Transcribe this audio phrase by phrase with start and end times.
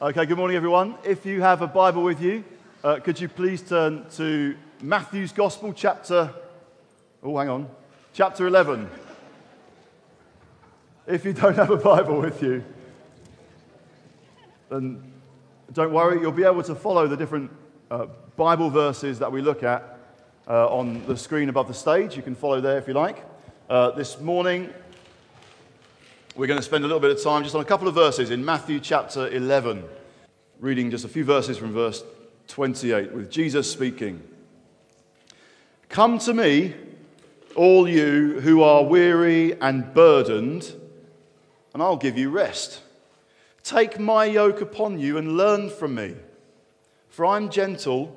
[0.00, 0.94] Okay, good morning, everyone.
[1.04, 2.44] If you have a Bible with you,
[2.84, 6.32] uh, could you please turn to Matthew's Gospel, chapter.
[7.22, 7.68] Oh, hang on.
[8.12, 8.88] Chapter 11.
[11.08, 12.64] If you don't have a Bible with you,
[14.70, 15.12] then
[15.72, 17.50] don't worry, you'll be able to follow the different
[17.90, 18.06] uh,
[18.36, 19.98] Bible verses that we look at
[20.46, 22.16] uh, on the screen above the stage.
[22.16, 23.24] You can follow there if you like.
[23.68, 24.72] Uh, this morning,
[26.38, 28.30] we're going to spend a little bit of time just on a couple of verses
[28.30, 29.82] in Matthew chapter 11,
[30.60, 32.04] reading just a few verses from verse
[32.46, 34.22] 28 with Jesus speaking.
[35.88, 36.76] Come to me,
[37.56, 40.72] all you who are weary and burdened,
[41.74, 42.82] and I'll give you rest.
[43.64, 46.14] Take my yoke upon you and learn from me,
[47.08, 48.16] for I'm gentle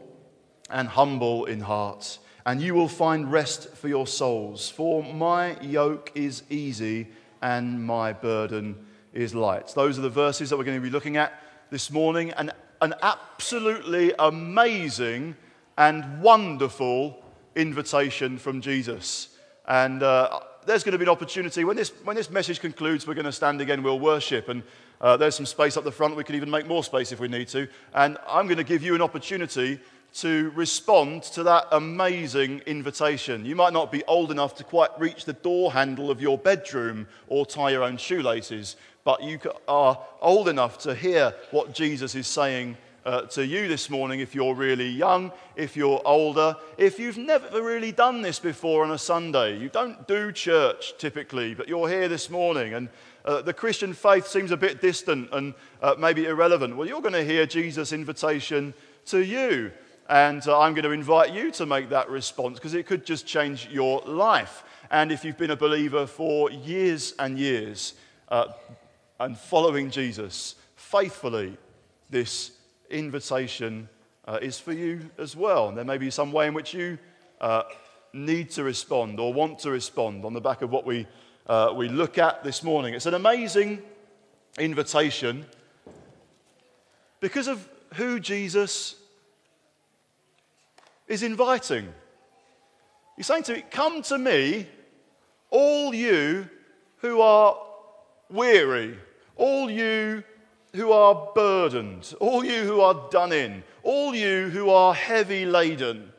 [0.70, 4.70] and humble in heart, and you will find rest for your souls.
[4.70, 7.08] For my yoke is easy
[7.42, 8.76] and my burden
[9.14, 9.72] is light.
[9.76, 12.32] Those are the verses that we're going to be looking at this morning.
[12.32, 12.52] And
[12.82, 15.36] an absolutely amazing
[15.78, 17.24] and wonderful
[17.56, 19.38] invitation from Jesus.
[19.68, 21.64] And uh, there's going to be an opportunity.
[21.64, 24.50] When this, when this message concludes, we're going to stand again, we'll worship.
[24.50, 24.64] And
[25.00, 26.16] uh, there's some space up the front.
[26.16, 27.68] We can even make more space if we need to.
[27.94, 29.80] And I'm going to give you an opportunity
[30.14, 33.46] to respond to that amazing invitation.
[33.46, 37.08] You might not be old enough to quite reach the door handle of your bedroom
[37.28, 42.28] or tie your own shoelaces, but you are old enough to hear what Jesus is
[42.28, 47.18] saying uh, to you this morning if you're really young, if you're older, if you've
[47.18, 49.58] never really done this before on a Sunday.
[49.58, 52.90] You don't do church typically, but you're here this morning and
[53.24, 56.76] uh, the Christian faith seems a bit distant and uh, maybe irrelevant.
[56.76, 58.74] Well, you're going to hear Jesus' invitation
[59.06, 59.72] to you.
[60.12, 63.26] And uh, I'm going to invite you to make that response because it could just
[63.26, 64.66] change your life.
[64.92, 67.94] And if you've been a believer for years and years
[68.28, 68.48] uh,
[69.22, 71.58] and following Jesus faithfully,
[72.10, 72.52] this
[72.90, 73.88] invitation
[74.28, 75.70] uh, is for you as well.
[75.70, 76.98] And there may be some way in which you
[77.40, 77.64] uh,
[78.12, 81.08] need to respond or want to respond on the back of what we,
[81.48, 82.96] uh, we look at this morning.
[82.96, 83.82] It's an amazing
[84.60, 85.46] invitation
[87.22, 88.96] because of who Jesus
[91.12, 91.94] is inviting.
[93.18, 94.66] He's saying to me, Come to me,
[95.50, 96.48] all you
[96.98, 97.58] who are
[98.30, 98.98] weary,
[99.36, 100.24] all you
[100.74, 106.10] who are burdened, all you who are done in, all you who are heavy laden.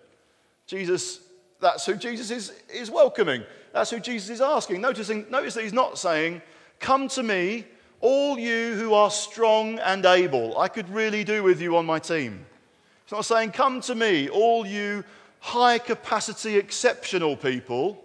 [0.67, 1.21] Jesus,
[1.59, 3.45] that's who Jesus is, is welcoming.
[3.73, 4.83] That's who Jesus is asking.
[4.83, 6.43] Noticing, notice that he's not saying,
[6.81, 7.65] Come to me,
[8.03, 10.59] all you who are strong and able.
[10.59, 12.45] I could really do with you on my team.
[13.13, 15.05] It's not saying, Come to me, all you
[15.41, 18.03] high capacity, exceptional people.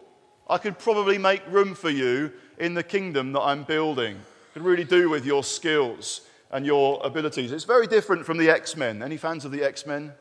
[0.50, 4.18] I could probably make room for you in the kingdom that I'm building.
[4.18, 7.53] I could really do with your skills and your abilities.
[7.53, 9.01] It's very different from the X Men.
[9.01, 10.12] Any fans of the X Men?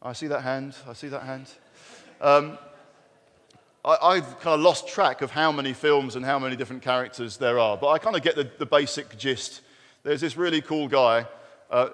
[0.00, 0.74] I see that hand.
[0.88, 1.50] I see that hand.
[2.22, 2.56] Um,
[3.84, 7.36] I, have kind of lost track of how many films and how many different characters
[7.36, 9.60] there are, but I kind of get the, the basic gist.
[10.04, 11.26] There's this really cool guy.
[11.70, 11.90] Uh,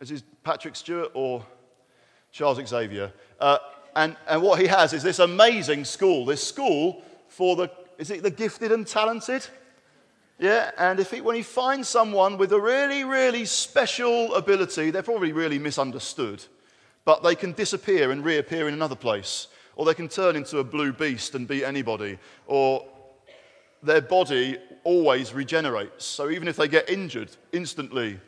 [0.00, 1.44] is his Patrick Stewart or
[2.32, 3.12] Charles Xavier?
[3.38, 3.58] Uh,
[3.94, 8.22] and, and what he has is this amazing school, this school for the, is it
[8.22, 9.46] the gifted and talented?
[10.38, 15.02] Yeah, and if he, when he finds someone with a really, really special ability, they're
[15.02, 16.42] probably really misunderstood,
[17.04, 20.64] but they can disappear and reappear in another place, or they can turn into a
[20.64, 22.86] blue beast and beat anybody, or
[23.82, 26.06] their body always regenerates.
[26.06, 28.18] So even if they get injured, instantly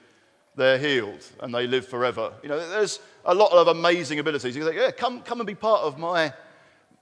[0.57, 2.33] they're healed and they live forever.
[2.43, 4.57] You know, there's a lot of amazing abilities.
[4.57, 6.33] You think, yeah, come, come and be part of my,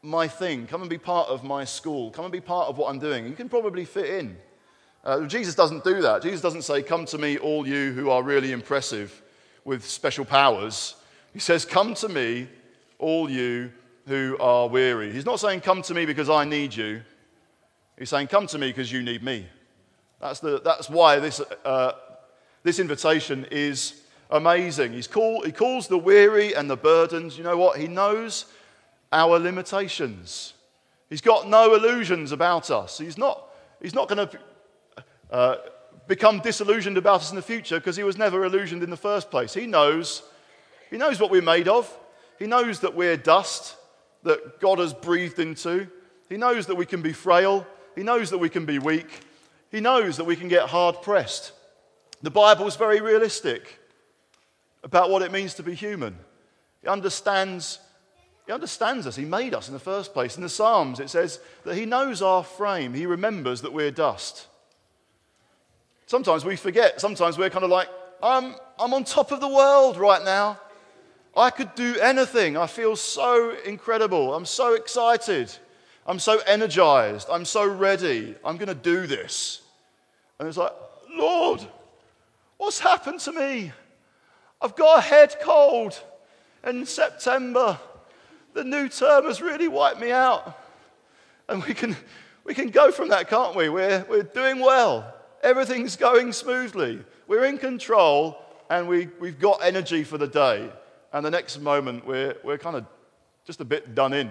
[0.03, 0.67] my thing.
[0.67, 2.11] Come and be part of my school.
[2.11, 3.27] Come and be part of what I'm doing.
[3.27, 4.37] You can probably fit in.
[5.05, 6.23] Uh, Jesus doesn't do that.
[6.23, 9.23] Jesus doesn't say, Come to me, all you who are really impressive
[9.65, 10.97] with special powers.
[11.33, 12.49] He says, Come to me,
[12.99, 13.73] all you
[14.07, 15.13] who are weary.
[15.13, 17.03] He's not saying, Come to me because I need you.
[17.99, 19.47] He's saying, Come to me because you need me.
[20.21, 21.93] That's, the, that's why this uh,
[22.69, 24.93] this invitation is amazing.
[24.93, 27.35] He's call, he calls the weary and the burdened.
[27.35, 27.79] You know what?
[27.79, 28.45] He knows
[29.11, 30.53] our limitations.
[31.09, 32.99] He's got no illusions about us.
[32.99, 33.43] He's not,
[33.81, 34.39] he's not going to
[35.31, 35.57] uh,
[36.09, 39.31] become disillusioned about us in the future because he was never illusioned in the first
[39.31, 39.55] place.
[39.55, 40.23] He knows,
[40.91, 41.91] he knows what we're made of.
[42.39, 43.77] He knows that we're dust
[44.25, 45.89] that God has breathed into.
[46.29, 47.67] He knows that we can be frail.
[47.97, 49.21] He knows that we can be weak.
[49.71, 51.53] He knows that we can get hard pressed.
[52.23, 53.79] The Bible is very realistic
[54.83, 56.17] about what it means to be human.
[56.83, 57.79] He understands,
[58.47, 59.17] he understands us.
[59.17, 60.37] He made us in the first place.
[60.37, 64.47] In the Psalms, it says that He knows our frame, He remembers that we're dust.
[66.07, 67.01] Sometimes we forget.
[67.01, 67.89] Sometimes we're kind of like,
[68.23, 70.59] I'm, I'm on top of the world right now.
[71.37, 72.57] I could do anything.
[72.57, 74.35] I feel so incredible.
[74.35, 75.55] I'm so excited.
[76.07, 77.29] I'm so energized.
[77.31, 78.35] I'm so ready.
[78.45, 79.61] I'm going to do this.
[80.39, 80.73] And it's like,
[81.11, 81.61] Lord,
[82.59, 83.73] what's happened to me?
[84.61, 85.99] I've got a head cold.
[86.65, 87.79] In September,
[88.53, 90.59] the new term has really wiped me out.
[91.49, 91.97] And we can,
[92.45, 93.69] we can go from that, can't we?
[93.69, 95.15] We're, we're doing well.
[95.43, 97.03] Everything's going smoothly.
[97.27, 98.37] We're in control
[98.69, 100.71] and we, we've got energy for the day.
[101.13, 102.85] And the next moment, we're, we're kind of
[103.47, 104.31] just a bit done in,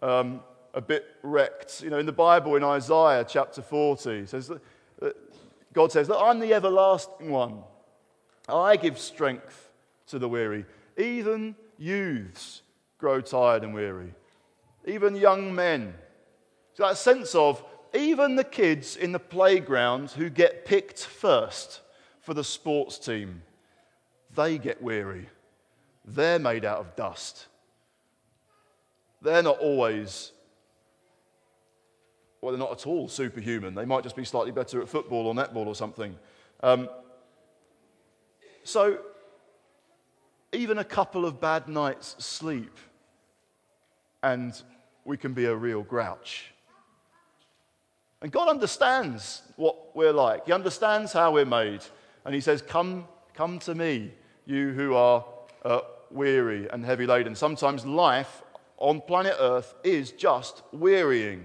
[0.00, 0.40] um,
[0.72, 1.82] a bit wrecked.
[1.82, 4.62] You know, in the Bible, in Isaiah chapter 40, it says that,
[5.78, 7.62] God says that I'm the everlasting one.
[8.48, 9.70] I give strength
[10.08, 10.66] to the weary.
[10.96, 12.62] Even youths
[12.98, 14.12] grow tired and weary.
[14.86, 15.94] Even young men.
[16.74, 17.64] So that sense of
[17.94, 21.80] even the kids in the playground who get picked first
[22.22, 23.42] for the sports team,
[24.34, 25.28] they get weary.
[26.04, 27.46] They're made out of dust.
[29.22, 30.32] They're not always,
[32.40, 33.74] well, they're not at all superhuman.
[33.74, 36.16] They might just be slightly better at football or netball or something.
[36.62, 36.88] Um,
[38.62, 38.98] so,
[40.52, 42.76] even a couple of bad nights' sleep,
[44.22, 44.60] and
[45.04, 46.52] we can be a real grouch.
[48.20, 50.46] And God understands what we're like.
[50.46, 51.80] He understands how we're made.
[52.24, 54.12] And He says, Come, come to me,
[54.44, 55.24] you who are
[55.64, 55.80] uh,
[56.10, 57.34] weary and heavy laden.
[57.34, 58.42] Sometimes life
[58.76, 61.44] on planet Earth is just wearying.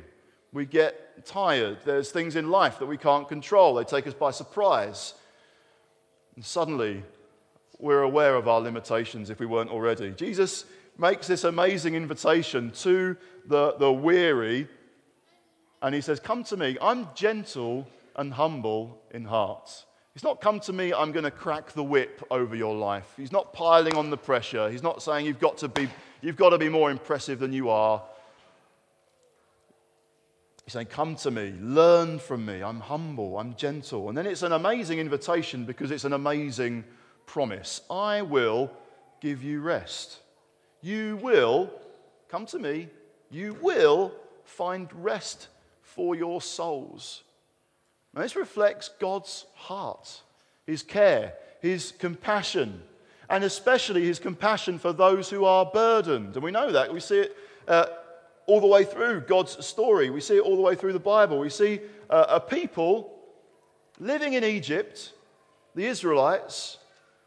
[0.53, 1.79] We get tired.
[1.83, 5.15] There's things in life that we can't control, they take us by surprise.
[6.35, 7.03] And suddenly,
[7.79, 10.11] we're aware of our limitations if we weren't already.
[10.11, 10.65] Jesus
[10.97, 14.67] makes this amazing invitation to the, the weary
[15.81, 16.77] and he says, Come to me.
[16.81, 17.85] I'm gentle
[18.15, 19.85] and humble in heart.
[20.13, 23.11] He's not come to me, I'm going to crack the whip over your life.
[23.17, 24.69] He's not piling on the pressure.
[24.69, 25.89] He's not saying you've got to be,
[26.21, 28.01] you've got to be more impressive than you are.
[30.63, 32.63] He's saying, Come to me, learn from me.
[32.63, 34.09] I'm humble, I'm gentle.
[34.09, 36.83] And then it's an amazing invitation because it's an amazing
[37.25, 37.81] promise.
[37.89, 38.71] I will
[39.19, 40.19] give you rest.
[40.81, 41.69] You will,
[42.29, 42.89] come to me,
[43.29, 44.13] you will
[44.45, 45.47] find rest
[45.81, 47.23] for your souls.
[48.13, 50.21] Now, this reflects God's heart,
[50.65, 52.81] his care, his compassion,
[53.29, 56.35] and especially his compassion for those who are burdened.
[56.35, 56.93] And we know that.
[56.93, 57.37] We see it
[57.67, 57.85] uh,
[58.45, 61.39] all the way through God's story, we see it all the way through the Bible.
[61.39, 61.79] We see
[62.09, 63.13] uh, a people
[63.99, 65.13] living in Egypt,
[65.75, 66.77] the Israelites,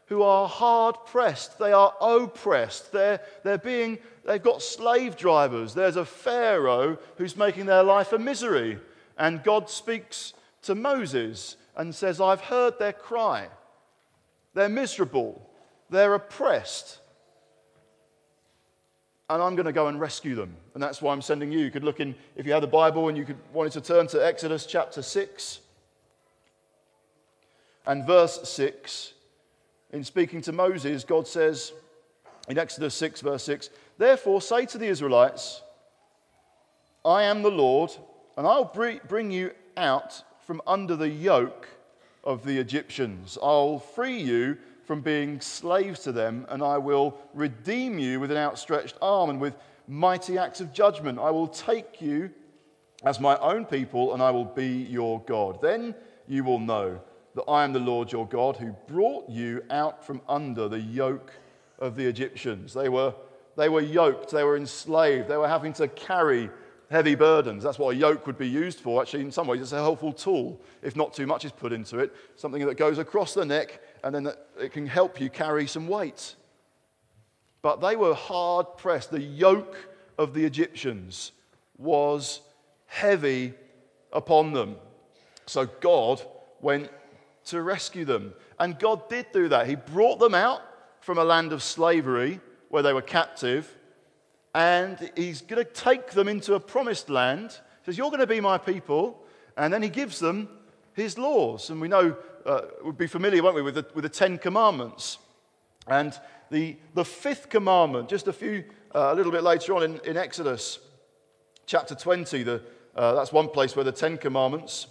[0.05, 1.59] who are hard pressed.
[1.59, 2.91] They are oppressed.
[2.91, 5.73] They're, they're being They've got slave drivers.
[5.73, 8.77] There's a Pharaoh who's making their life a misery.
[9.17, 13.47] And God speaks to Moses and says, I've heard their cry.
[14.53, 15.49] They're miserable.
[15.89, 16.99] They're oppressed.
[19.29, 20.55] And I'm going to go and rescue them.
[20.73, 21.59] And that's why I'm sending you.
[21.59, 24.07] You could look in, if you had the Bible and you could, wanted to turn
[24.07, 25.59] to Exodus chapter 6
[27.85, 29.13] and verse 6.
[29.91, 31.73] In speaking to Moses, God says
[32.47, 35.61] in Exodus 6, verse 6, Therefore, say to the Israelites,
[37.03, 37.91] I am the Lord,
[38.37, 41.67] and I'll bring you out from under the yoke
[42.23, 43.37] of the Egyptians.
[43.41, 48.37] I'll free you from being slaves to them, and I will redeem you with an
[48.37, 49.53] outstretched arm and with
[49.85, 51.19] mighty acts of judgment.
[51.19, 52.31] I will take you
[53.03, 55.61] as my own people, and I will be your God.
[55.61, 55.93] Then
[56.25, 57.01] you will know
[57.35, 61.33] that I am the Lord your God who brought you out from under the yoke
[61.79, 62.73] of the Egyptians.
[62.73, 63.13] They were
[63.57, 66.49] they were yoked, they were enslaved, they were having to carry
[66.89, 67.63] heavy burdens.
[67.63, 69.01] That's what a yoke would be used for.
[69.01, 71.99] Actually, in some ways, it's a helpful tool if not too much is put into
[71.99, 72.13] it.
[72.35, 74.29] Something that goes across the neck and then
[74.59, 76.35] it can help you carry some weight.
[77.61, 79.11] But they were hard pressed.
[79.11, 79.75] The yoke
[80.17, 81.31] of the Egyptians
[81.77, 82.41] was
[82.85, 83.53] heavy
[84.13, 84.77] upon them.
[85.45, 86.21] So God
[86.61, 86.89] went
[87.45, 88.33] to rescue them.
[88.59, 89.67] And God did do that.
[89.67, 90.61] He brought them out
[91.01, 92.39] from a land of slavery
[92.69, 93.73] where they were captive,
[94.57, 97.51] and he's going to take them into a promised land.
[97.51, 99.23] He says, You're going to be my people.
[99.55, 100.49] And then he gives them
[100.93, 101.69] his laws.
[101.69, 105.19] And we know, uh, we'll be familiar, won't we, with the, with the Ten Commandments.
[105.85, 108.63] And the, the fifth commandment, just a few,
[108.95, 110.79] uh, a little bit later on in, in Exodus
[111.67, 112.63] chapter 20, the,
[112.95, 114.87] uh, that's one place where the Ten Commandments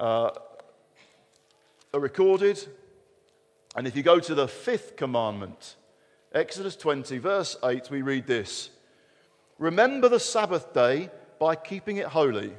[0.00, 0.30] uh,
[1.94, 2.58] are recorded.
[3.76, 5.76] And if you go to the fifth commandment,
[6.36, 8.68] Exodus 20, verse 8, we read this
[9.58, 11.08] Remember the Sabbath day
[11.40, 12.52] by keeping it holy.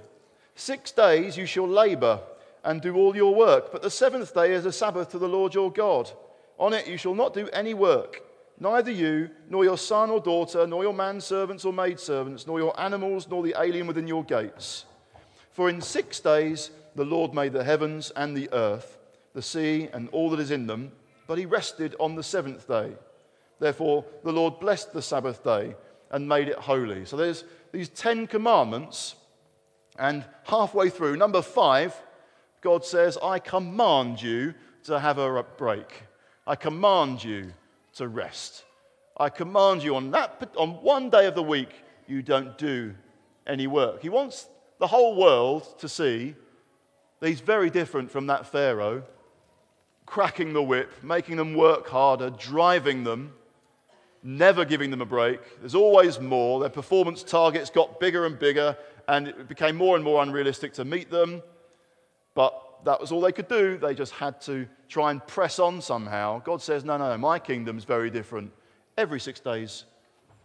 [0.56, 2.20] Six days you shall labor
[2.64, 3.72] and do all your work.
[3.72, 6.10] But the seventh day is a Sabbath to the Lord your God.
[6.58, 8.24] On it you shall not do any work,
[8.60, 13.28] neither you, nor your son or daughter, nor your manservants or maidservants, nor your animals,
[13.30, 14.86] nor the alien within your gates.
[15.52, 18.98] For in six days the Lord made the heavens and the earth,
[19.36, 20.94] the sea, and all that is in them,
[21.28, 22.94] but he rested on the seventh day.
[23.60, 25.76] Therefore, the Lord blessed the Sabbath day
[26.12, 27.06] and made it holy.
[27.06, 29.16] So there's these Ten Commandments,
[30.00, 31.96] and halfway through, number five,
[32.62, 36.04] God says, I command you to have a break.
[36.46, 37.54] I command you
[37.96, 38.64] to rest.
[39.18, 41.70] I command you on, that, on one day of the week,
[42.08, 42.94] you don't do
[43.46, 44.02] any work.
[44.02, 44.48] He wants
[44.80, 46.36] the whole world to see
[47.20, 49.04] that he's very different from that Pharaoh,
[50.06, 53.34] cracking the whip, making them work harder, driving them,
[54.24, 55.40] never giving them a break.
[55.60, 56.60] There's always more.
[56.60, 60.86] Their performance targets got bigger and bigger, and it became more and more unrealistic to
[60.86, 61.42] meet them.
[62.34, 63.78] But that was all they could do.
[63.78, 66.40] They just had to try and press on somehow.
[66.40, 68.52] God says, No, no, no, my kingdom's very different.
[68.98, 69.86] Every six days,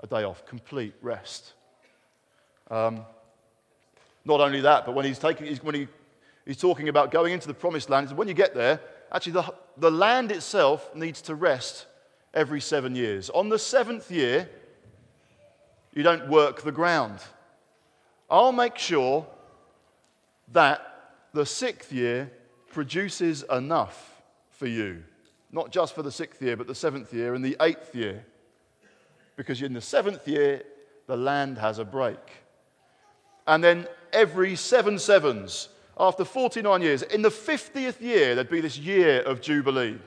[0.01, 1.53] a day off, complete rest.
[2.71, 3.05] Um,
[4.25, 5.89] not only that, but when he's, taking, when he,
[6.47, 9.91] he's talking about going into the promised land, when you get there, actually the, the
[9.91, 11.87] land itself needs to rest
[12.35, 13.31] every seven years.
[13.31, 14.49] On the seventh year,
[15.95, 17.19] you don't work the ground.
[18.31, 19.27] I'll make sure
[20.53, 22.31] that the sixth year
[22.71, 25.03] produces enough for you.
[25.51, 28.25] Not just for the sixth year, but the seventh year and the eighth year.
[29.37, 30.63] Because in the seventh year,
[31.07, 32.19] the land has a break.
[33.47, 38.79] And then every seven sevens, after 49 years, in the 50th year, there'd be this
[38.79, 39.99] year of Jubilee.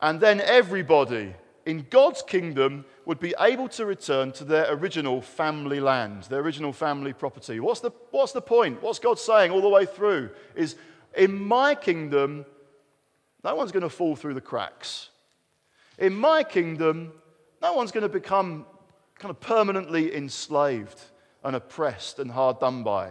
[0.00, 1.34] And then everybody
[1.66, 6.72] in God's kingdom would be able to return to their original family land, their original
[6.72, 7.60] family property.
[7.60, 8.82] What's the, what's the point?
[8.82, 10.30] What's God saying all the way through?
[10.54, 10.76] Is
[11.16, 12.46] in my kingdom,
[13.44, 15.10] no one's going to fall through the cracks.
[15.98, 17.12] In my kingdom,
[17.60, 18.64] no one's going to become
[19.18, 21.00] kind of permanently enslaved
[21.42, 23.10] and oppressed and hard done by.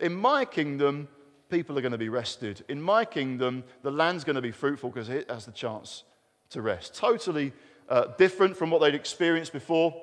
[0.00, 1.08] In my kingdom,
[1.50, 2.64] people are going to be rested.
[2.68, 6.04] In my kingdom, the land's going to be fruitful because it has the chance
[6.50, 6.94] to rest.
[6.94, 7.52] Totally
[7.88, 9.94] uh, different from what they'd experienced before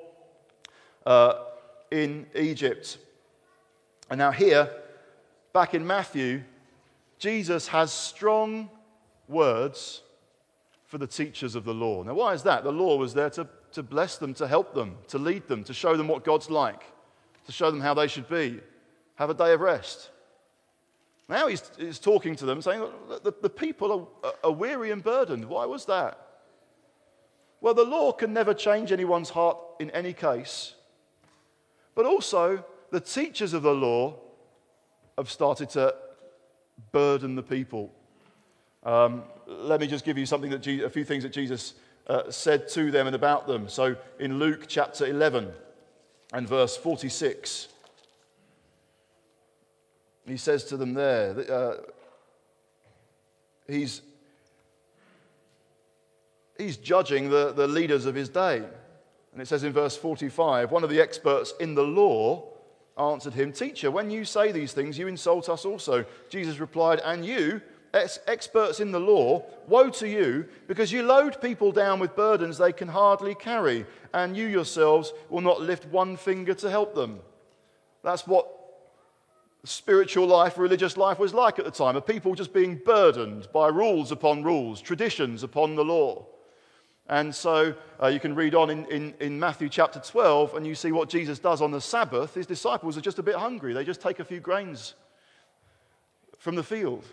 [1.04, 1.34] uh,
[1.90, 2.98] in Egypt.
[4.10, 4.70] And now, here,
[5.52, 6.42] back in Matthew,
[7.18, 8.70] Jesus has strong
[9.28, 10.02] words
[10.86, 12.02] for the teachers of the law.
[12.02, 12.62] Now, why is that?
[12.62, 15.74] The law was there to, to bless them, to help them, to lead them, to
[15.74, 16.82] show them what God's like,
[17.46, 18.60] to show them how they should be,
[19.16, 20.10] have a day of rest.
[21.28, 22.84] Now he's, he's talking to them, saying,
[23.22, 25.44] the, the people are, are weary and burdened.
[25.44, 26.20] Why was that?
[27.60, 30.74] Well, the law can never change anyone's heart in any case.
[31.94, 34.14] But also, the teachers of the law
[35.18, 35.94] have started to
[36.92, 37.92] burden the people.
[38.84, 41.74] Um, let me just give you something that Je- a few things that Jesus
[42.06, 43.68] uh, said to them and about them.
[43.68, 45.50] So, in Luke chapter 11
[46.32, 47.68] and verse 46,
[50.26, 51.76] he says to them there, uh,
[53.68, 54.02] he's
[56.58, 58.62] he's judging the, the leaders of his day.
[59.32, 62.48] And it says in verse 45 one of the experts in the law
[62.98, 66.04] answered him, Teacher, when you say these things, you insult us also.
[66.28, 67.60] Jesus replied, And you,
[67.92, 72.56] ex- experts in the law, woe to you, because you load people down with burdens
[72.56, 77.20] they can hardly carry, and you yourselves will not lift one finger to help them.
[78.02, 78.55] That's what
[79.66, 83.68] spiritual life, religious life was like at the time, of people just being burdened by
[83.68, 86.26] rules upon rules, traditions upon the law.
[87.08, 90.74] And so uh, you can read on in, in, in, Matthew chapter 12, and you
[90.74, 92.34] see what Jesus does on the Sabbath.
[92.34, 93.72] His disciples are just a bit hungry.
[93.72, 94.94] They just take a few grains
[96.38, 97.04] from the field.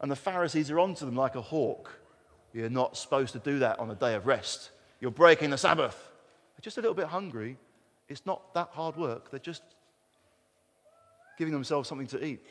[0.00, 2.00] And the Pharisees are onto them like a hawk.
[2.54, 4.70] You're not supposed to do that on a day of rest.
[5.00, 6.10] You're breaking the Sabbath.
[6.54, 7.58] They're just a little bit hungry.
[8.08, 9.30] It's not that hard work.
[9.30, 9.62] They're just
[11.40, 12.44] giving themselves something to eat.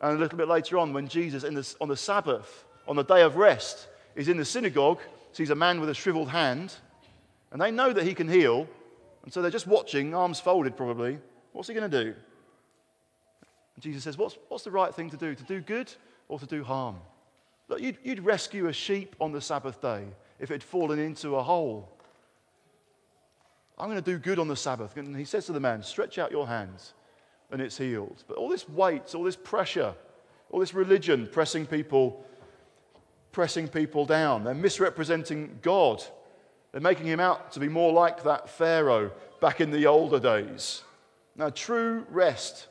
[0.00, 3.22] And a little bit later on, when Jesus, the, on the Sabbath, on the day
[3.22, 3.86] of rest,
[4.16, 4.98] is in the synagogue,
[5.30, 6.74] sees a man with a shriveled hand,
[7.52, 8.66] and they know that he can heal,
[9.22, 11.18] and so they're just watching, arms folded probably.
[11.52, 12.14] What's he going to do?
[13.76, 15.36] And Jesus says, what's, what's the right thing to do?
[15.36, 15.92] To do good
[16.26, 16.96] or to do harm?
[17.68, 20.04] Look, you'd, you'd rescue a sheep on the Sabbath day
[20.40, 21.88] if it had fallen into a hole.
[23.78, 24.96] I'm going to do good on the Sabbath.
[24.96, 26.94] And he says to the man, Stretch out your hands,
[27.50, 28.24] and it's healed.
[28.28, 29.94] But all this weight, all this pressure,
[30.50, 32.24] all this religion pressing people
[33.36, 34.44] pressing people down.
[34.44, 36.02] They're misrepresenting God.
[36.72, 39.12] They're making him out to be more like that Pharaoh
[39.42, 40.82] back in the older days.
[41.36, 42.66] Now, true rest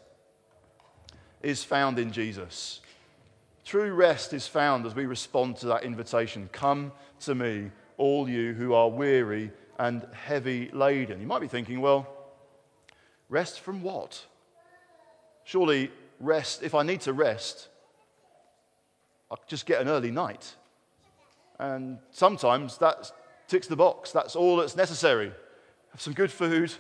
[1.44, 2.82] is found in Jesus.
[3.63, 8.53] True rest is found as we respond to that invitation Come to me, all you
[8.53, 11.22] who are weary and heavy laden.
[11.22, 12.08] You might be thinking, well,
[13.29, 14.25] rest from what?
[15.46, 17.70] Surely, rest, if I need to rest,
[19.32, 20.56] I'll just get an early night.
[21.60, 23.12] And sometimes that
[23.48, 24.12] ticks the box.
[24.12, 25.32] That's all that's necessary.
[25.92, 26.74] Have some good food,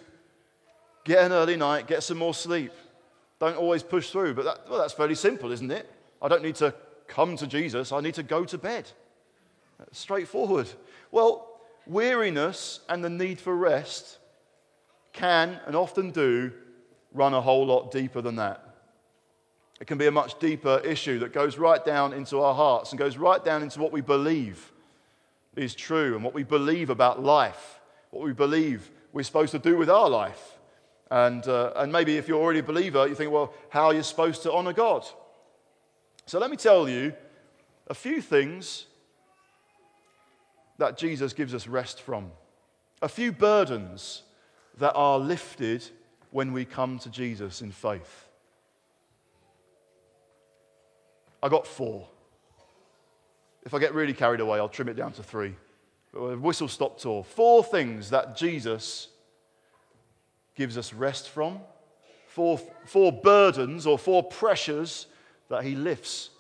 [1.05, 2.73] get an early night, get some more sleep.
[3.39, 5.89] Don't always push through, but that, well, that's fairly simple, isn't it?
[6.21, 6.73] I don't need to
[7.07, 8.89] come to Jesus, I need to go to bed.
[9.77, 10.67] That's straightforward.
[11.11, 11.47] Well,
[11.85, 14.17] weariness and the need for rest
[15.13, 16.51] can and often do
[17.15, 18.61] run a whole lot deeper than that.
[19.79, 22.99] It can be a much deeper issue that goes right down into our hearts and
[22.99, 24.71] goes right down into what we believe
[25.55, 27.79] is true and what we believe about life,
[28.11, 30.57] what we believe we're supposed to do with our life.
[31.11, 34.03] And, uh, and maybe if you're already a believer, you think, well, how are you
[34.03, 35.05] supposed to honor God?
[36.25, 37.13] So let me tell you
[37.87, 38.87] a few things
[40.77, 42.31] that Jesus gives us rest from,
[43.01, 44.23] a few burdens
[44.77, 45.85] that are lifted
[46.35, 48.27] when we come to Jesus in faith.
[51.41, 52.09] I got four.
[53.63, 55.55] If I get really carried away, I'll trim it down to three.
[56.11, 57.23] Whistle stop tour.
[57.23, 59.07] Four things that Jesus
[60.55, 61.61] gives us rest from,
[62.27, 65.07] four, four burdens or four pressures
[65.47, 66.31] that he lifts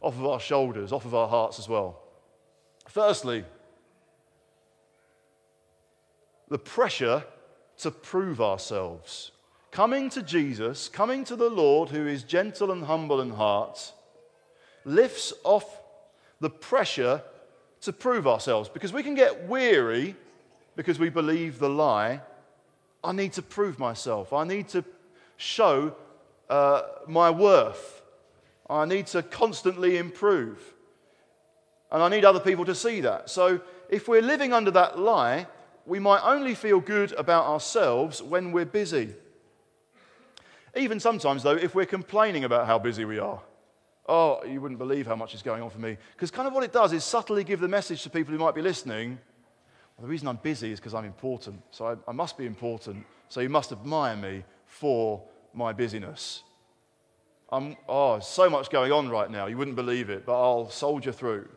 [0.00, 2.02] off of our shoulders, off of our hearts as well.
[2.88, 3.44] Firstly,
[6.48, 7.22] the pressure
[7.80, 9.32] to prove ourselves.
[9.70, 13.92] Coming to Jesus, coming to the Lord who is gentle and humble in heart,
[14.84, 15.80] lifts off
[16.40, 17.22] the pressure
[17.82, 20.16] to prove ourselves because we can get weary
[20.76, 22.20] because we believe the lie.
[23.02, 24.32] I need to prove myself.
[24.32, 24.84] I need to
[25.36, 25.94] show
[26.48, 28.02] uh, my worth.
[28.68, 30.74] I need to constantly improve.
[31.90, 33.30] And I need other people to see that.
[33.30, 35.46] So if we're living under that lie,
[35.86, 39.14] we might only feel good about ourselves when we're busy.
[40.76, 43.40] Even sometimes, though, if we're complaining about how busy we are.
[44.08, 45.96] Oh, you wouldn't believe how much is going on for me.
[46.14, 48.54] Because kind of what it does is subtly give the message to people who might
[48.54, 49.18] be listening
[50.00, 51.62] well, the reason I'm busy is because I'm important.
[51.72, 53.04] So I, I must be important.
[53.28, 56.42] So you must admire me for my busyness.
[57.52, 59.46] I'm, oh, so much going on right now.
[59.46, 61.48] You wouldn't believe it, but I'll soldier through.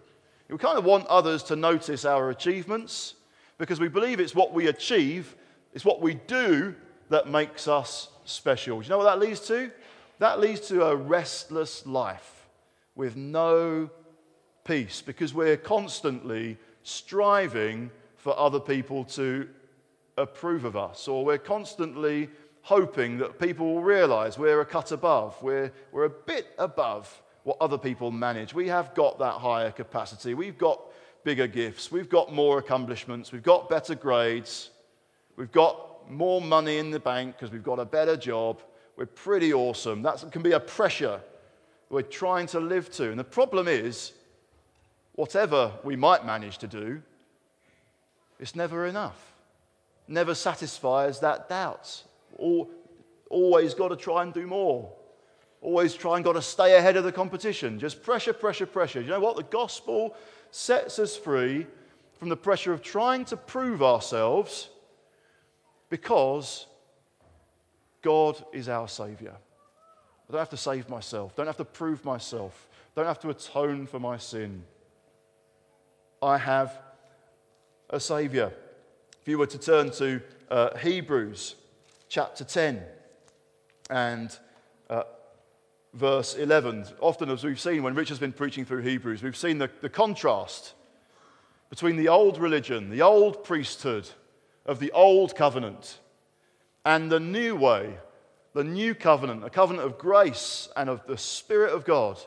[0.50, 3.16] We kind of want others to notice our achievements
[3.64, 5.38] because we believe it's what we achieve,
[5.74, 6.76] it's what we do
[7.08, 8.82] that makes us special.
[8.82, 9.72] Do you know what that leads to?
[10.20, 12.46] That leads to a restless life
[12.94, 13.90] with no
[14.66, 19.48] peace because we're constantly striving for other people to
[20.18, 22.30] approve of us, or we're constantly
[22.64, 27.56] hoping that people will realize we're a cut above, we're, we're a bit above what
[27.62, 28.54] other people manage.
[28.54, 30.82] We have got that higher capacity, we've got
[31.24, 34.70] bigger gifts, we've got more accomplishments, we've got better grades,
[35.36, 38.62] we've got more money in the bank because we've got a better job.
[38.96, 40.02] We're pretty awesome.
[40.02, 41.20] That can be a pressure
[41.90, 43.10] we're trying to live to.
[43.10, 44.14] And the problem is,
[45.14, 47.02] whatever we might manage to do,
[48.40, 49.34] it's never enough.
[50.08, 52.04] Never satisfies that doubt.
[53.30, 54.92] always got to try and do more.
[55.62, 57.80] Always try and got to stay ahead of the competition.
[57.80, 59.00] Just pressure, pressure, pressure.
[59.00, 59.38] You know what?
[59.38, 60.16] The gospel
[60.54, 61.66] sets us free
[62.20, 64.70] from the pressure of trying to prove ourselves
[65.90, 66.68] because
[68.04, 69.34] God is our Savior.
[69.34, 73.88] I don't have to save myself, don't have to prove myself, don't have to atone
[73.88, 74.64] for my sin.
[76.22, 76.80] I have
[77.90, 78.54] a Savior.
[79.22, 81.56] If you were to turn to uh, Hebrews
[82.10, 82.80] chapter 10
[83.90, 84.38] and
[85.94, 89.70] verse 11, often as we've seen when Richard's been preaching through Hebrews, we've seen the,
[89.82, 90.74] the contrast
[91.70, 94.10] between the old religion, the old priesthood
[94.66, 96.00] of the old covenant,
[96.86, 97.98] and the new way,
[98.54, 102.20] the new covenant, a covenant of grace and of the Spirit of God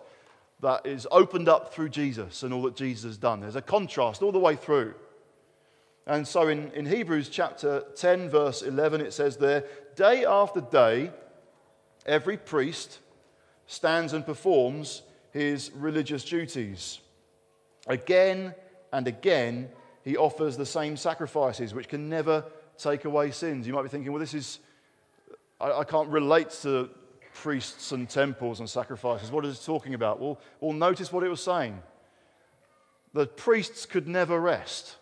[0.61, 3.41] that is opened up through Jesus and all that Jesus has done.
[3.41, 4.95] There's a contrast all the way through.
[6.07, 9.65] And so in, in Hebrews chapter 10, verse 11, it says there,
[9.97, 11.11] Day after day,
[12.07, 13.01] every priest
[13.67, 15.03] stands and performs
[15.33, 17.01] his religious duties.
[17.87, 18.55] Again
[18.93, 19.69] and again,
[20.05, 22.45] he offers the same sacrifices, which can never
[22.79, 23.67] take away sins.
[23.67, 24.61] You might be thinking, well, this is,
[25.61, 26.89] I, I can't relate to
[27.35, 29.31] priests and temples and sacrifices.
[29.31, 30.21] What is it talking about?
[30.21, 31.83] Well, well, notice what it was saying.
[33.13, 34.97] The priests could never rest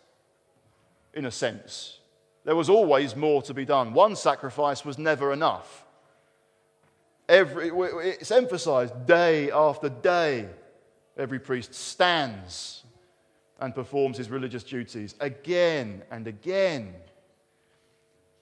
[1.12, 1.98] in a sense.
[2.44, 3.92] There was always more to be done.
[3.94, 5.84] One sacrifice was never enough.
[7.29, 10.49] Every, it's emphasized day after day.
[11.17, 12.83] Every priest stands
[13.61, 16.95] and performs his religious duties again and again.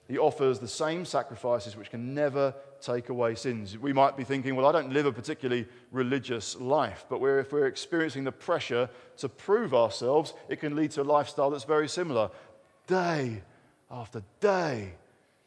[0.07, 3.77] He offers the same sacrifices which can never take away sins.
[3.77, 7.53] We might be thinking, well, I don't live a particularly religious life, but we're, if
[7.53, 11.87] we're experiencing the pressure to prove ourselves, it can lead to a lifestyle that's very
[11.87, 12.29] similar.
[12.85, 13.43] Day
[13.89, 14.95] after day,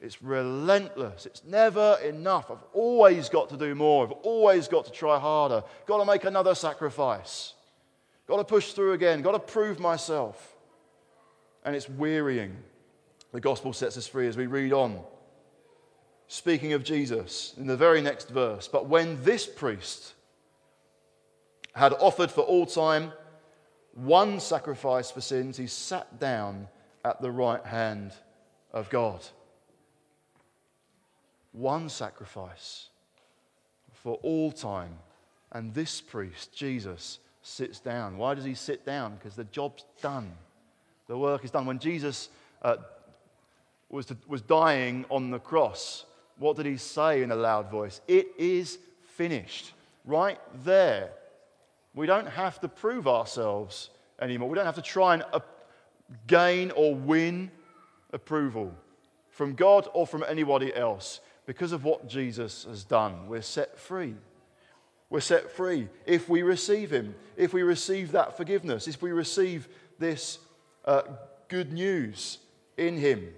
[0.01, 1.25] it's relentless.
[1.27, 2.51] It's never enough.
[2.51, 4.05] I've always got to do more.
[4.05, 5.65] I've always got to try harder.
[5.87, 7.55] Got to make another sacrifice.
[8.29, 9.23] Got to push through again.
[9.23, 10.55] Got to prove myself.
[11.65, 12.57] And it's wearying.
[13.33, 15.01] The gospel sets us free as we read on.
[16.29, 20.13] Speaking of Jesus in the very next verse, but when this priest
[21.75, 23.13] had offered for all time
[23.95, 26.69] one sacrifice for sins, he sat down
[27.05, 28.13] at the right hand
[28.73, 29.25] of God
[31.57, 32.89] one sacrifice
[33.93, 34.99] for all time.
[35.53, 38.19] And this priest, Jesus, sits down.
[38.19, 39.17] Why does he sit down?
[39.17, 40.33] Because the job's done.
[41.09, 41.67] The work is done.
[41.67, 42.29] When Jesus
[42.63, 42.77] uh,
[43.89, 46.05] was, to, was dying on the cross,
[46.39, 48.01] what did he say in a loud voice?
[48.07, 48.79] It is
[49.15, 49.73] finished.
[50.05, 51.11] Right there.
[51.95, 53.91] We don't have to prove ourselves
[54.21, 54.49] anymore.
[54.49, 55.41] We don't have to try and uh,
[56.27, 57.51] gain or win
[58.13, 58.75] approval
[59.31, 64.15] from God or from anybody else because of what Jesus has done, we're set free.
[65.09, 69.69] We're set free if we receive Him, if we receive that forgiveness, if we receive
[69.99, 70.41] this
[70.85, 71.03] uh,
[71.49, 72.39] good news
[72.77, 73.29] in Him.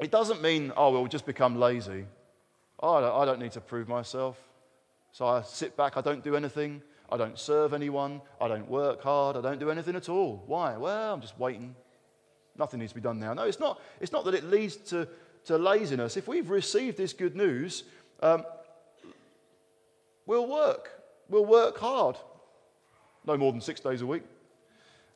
[0.00, 2.04] It doesn't mean, oh, we'll just become lazy.
[2.80, 4.36] Oh, I, don't, I don't need to prove myself.
[5.12, 9.02] So I sit back, I don't do anything, I don't serve anyone, I don't work
[9.02, 10.42] hard, I don't do anything at all.
[10.46, 10.76] Why?
[10.76, 11.74] Well, I'm just waiting.
[12.56, 13.34] Nothing needs to be done now.
[13.34, 15.08] No, it's not, it's not that it leads to
[15.48, 17.84] to laziness, if we've received this good news,
[18.20, 18.44] um,
[20.26, 20.90] we'll work.
[21.28, 22.16] We'll work hard.
[23.26, 24.22] No more than six days a week.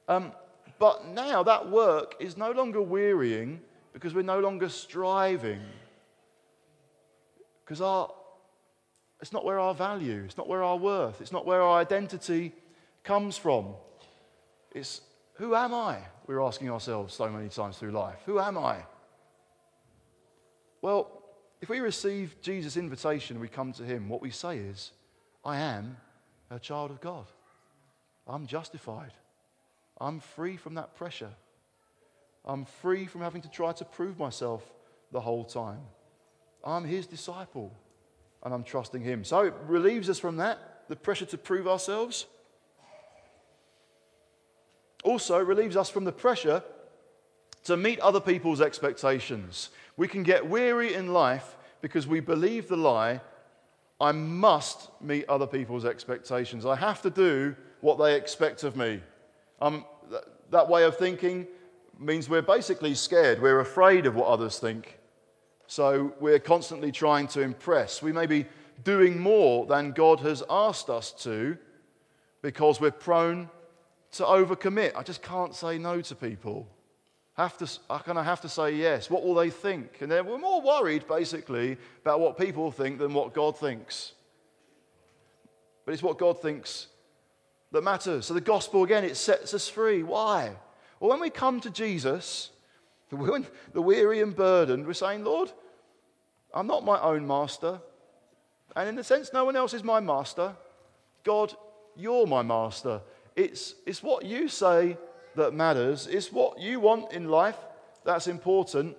[0.08, 0.32] Um,
[0.78, 3.60] but now that work is no longer wearying
[3.92, 5.60] because we're no longer striving.
[7.64, 8.10] Because our,
[9.20, 12.52] it's not where our value, it's not where our worth, it's not where our identity
[13.04, 13.74] comes from.
[14.72, 15.02] It's
[15.34, 15.98] who am I?
[16.26, 18.18] We're asking ourselves so many times through life.
[18.26, 18.78] Who am I?
[20.82, 21.22] Well,
[21.60, 24.90] if we receive Jesus' invitation, we come to him, what we say is,
[25.44, 25.96] I am
[26.50, 27.24] a child of God.
[28.26, 29.12] I'm justified.
[30.00, 31.30] I'm free from that pressure.
[32.44, 34.68] I'm free from having to try to prove myself
[35.12, 35.80] the whole time.
[36.64, 37.72] I'm his disciple
[38.42, 39.22] and I'm trusting him.
[39.22, 42.26] So it relieves us from that, the pressure to prove ourselves.
[45.04, 46.62] Also, relieves us from the pressure
[47.64, 49.70] to meet other people's expectations.
[49.96, 53.20] We can get weary in life because we believe the lie
[54.02, 56.66] I must meet other people's expectations.
[56.66, 59.00] I have to do what they expect of me.
[59.61, 61.46] Um, th- that way of thinking
[62.00, 63.40] means we're basically scared.
[63.40, 64.98] We're afraid of what others think.
[65.68, 68.02] So we're constantly trying to impress.
[68.02, 68.46] We may be
[68.83, 71.57] doing more than God has asked us to
[72.42, 73.48] because we're prone
[74.12, 74.96] to overcommit.
[74.96, 76.66] I just can't say no to people
[77.34, 79.08] have to, I have to say yes.
[79.08, 79.98] What will they think?
[80.00, 84.12] And then we're more worried, basically, about what people think than what God thinks.
[85.84, 86.88] But it's what God thinks
[87.72, 88.26] that matters.
[88.26, 90.02] So the gospel, again, it sets us free.
[90.02, 90.52] Why?
[91.00, 92.50] Well, when we come to Jesus,
[93.10, 95.50] the weary and burdened, we're saying, Lord,
[96.54, 97.80] I'm not my own master.
[98.76, 100.54] And in a sense, no one else is my master.
[101.24, 101.54] God,
[101.96, 103.00] you're my master.
[103.34, 104.98] It's, it's what you say
[105.36, 106.06] that matters.
[106.06, 107.56] It's what you want in life
[108.04, 108.96] that's important.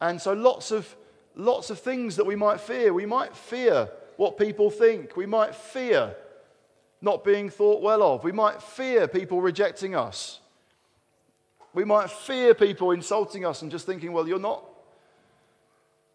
[0.00, 0.94] And so lots of
[1.34, 2.92] lots of things that we might fear.
[2.92, 5.16] We might fear what people think.
[5.16, 6.14] We might fear
[7.00, 8.24] not being thought well of.
[8.24, 10.40] We might fear people rejecting us.
[11.74, 14.64] We might fear people insulting us and just thinking, well, you're not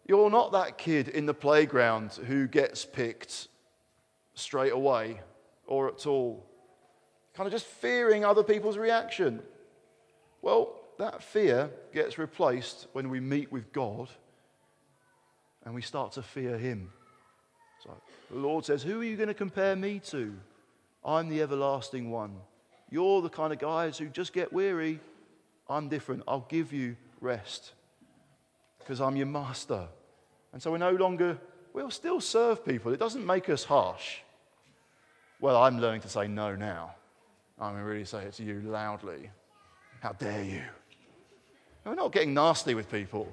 [0.06, 3.48] you're not that kid in the playground who gets picked
[4.34, 5.20] straight away
[5.66, 6.46] or at all
[7.38, 9.40] kind of just fearing other people's reaction.
[10.42, 14.08] Well, that fear gets replaced when we meet with God
[15.64, 16.90] and we start to fear Him.
[17.84, 17.94] So
[18.32, 20.34] the Lord says, Who are you going to compare me to?
[21.04, 22.34] I'm the everlasting one.
[22.90, 24.98] You're the kind of guys who just get weary.
[25.68, 26.24] I'm different.
[26.26, 27.70] I'll give you rest
[28.80, 29.86] because I'm your master.
[30.52, 31.38] And so we're no longer,
[31.72, 32.92] we'll still serve people.
[32.92, 34.16] It doesn't make us harsh.
[35.40, 36.96] Well, I'm learning to say no now.
[37.60, 39.30] I'm going to really say it to you loudly.
[40.00, 40.62] How dare you?
[41.84, 43.32] we're not getting nasty with people.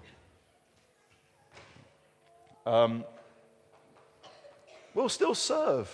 [2.65, 3.03] Um,
[4.95, 5.91] we'll still serve,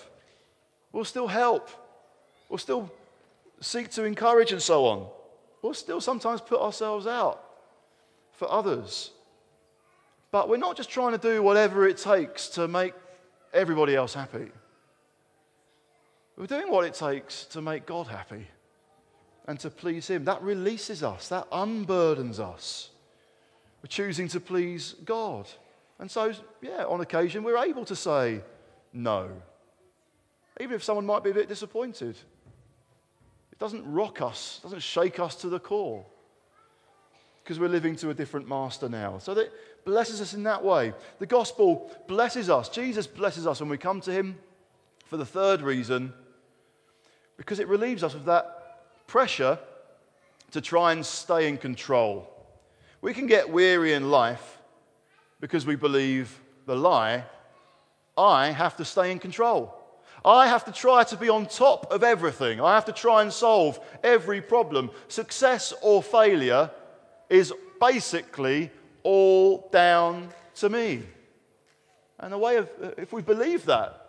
[0.94, 1.70] we'll still help,
[2.48, 2.90] we'll still
[3.60, 5.08] seek to encourage and so on.
[5.62, 7.44] We'll still sometimes put ourselves out
[8.32, 9.12] for others.
[10.32, 12.94] But we're not just trying to do whatever it takes to make
[13.54, 14.50] everybody else happy.
[16.38, 18.48] We're doing what it takes to make God happy
[19.48, 20.26] and to please Him.
[20.26, 22.90] That releases us, that unburdens us.
[23.84, 25.48] We're choosing to please God.
[26.00, 28.42] And so, yeah, on occasion, we're able to say
[28.94, 29.30] no,
[30.60, 32.16] even if someone might be a bit disappointed.
[33.52, 36.06] It doesn't rock us, doesn't shake us to the core
[37.44, 39.18] because we're living to a different master now.
[39.18, 39.52] So that
[39.84, 40.94] blesses us in that way.
[41.20, 42.70] The gospel blesses us.
[42.70, 44.38] Jesus blesses us when we come to him
[45.12, 46.14] for the third reason
[47.36, 49.60] because it relieves us of that pressure
[50.52, 52.34] to try and stay in control.
[53.02, 54.60] We can get weary in life
[55.42, 57.26] because we believe the lie
[58.18, 59.78] I have to stay in control.
[60.24, 62.62] I have to try to be on top of everything.
[62.62, 64.92] I have to try and solve every problem.
[65.10, 66.72] Success or failure
[67.30, 68.72] is basically
[69.04, 71.04] all down to me.
[72.18, 74.01] And the way of, if we believe that,